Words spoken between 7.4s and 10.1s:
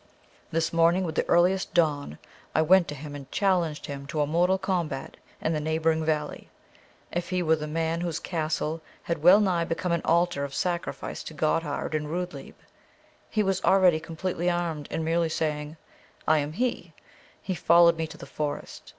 were the man whose castle had well nigh become an